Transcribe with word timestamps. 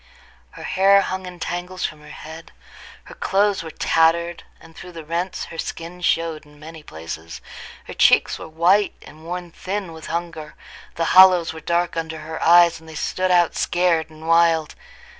Her 0.53 0.63
hair 0.63 1.01
hung 1.01 1.27
in 1.27 1.39
tangles 1.39 1.85
from 1.85 2.01
her 2.01 2.09
head; 2.09 2.51
her 3.03 3.13
clothes 3.13 3.61
were 3.61 3.69
tattered, 3.69 4.41
and 4.59 4.75
through 4.75 4.93
the 4.93 5.05
rents 5.05 5.45
her 5.53 5.59
skin 5.59 6.01
showed 6.01 6.43
in 6.43 6.59
many 6.59 6.81
places; 6.81 7.39
her 7.85 7.93
cheeks 7.93 8.39
were 8.39 8.47
white, 8.47 8.95
and 9.05 9.23
worn 9.25 9.51
thin 9.51 9.93
with 9.93 10.07
hunger; 10.07 10.55
the 10.95 11.05
hollows 11.13 11.53
were 11.53 11.59
dark 11.61 11.95
under 11.95 12.21
her 12.21 12.41
eyes, 12.41 12.79
and 12.79 12.89
they 12.89 12.95
stood 12.95 13.29
out 13.29 13.53
scared 13.55 14.09
and 14.09 14.27
wild. 14.27 14.73